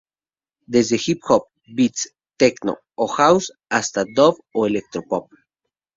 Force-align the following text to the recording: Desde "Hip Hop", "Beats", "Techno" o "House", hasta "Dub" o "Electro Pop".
Desde 0.65 0.97
"Hip 1.05 1.21
Hop", 1.29 1.49
"Beats", 1.63 2.15
"Techno" 2.35 2.79
o 2.95 3.07
"House", 3.07 3.53
hasta 3.69 4.03
"Dub" 4.03 4.35
o 4.51 4.65
"Electro 4.65 5.03
Pop". 5.07 5.27